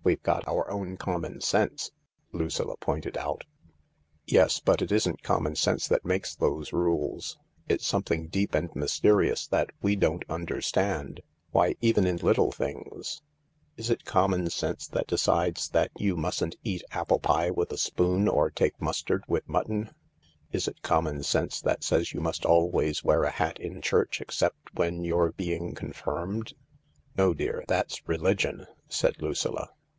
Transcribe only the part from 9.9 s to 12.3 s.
don't under stand. Why, even in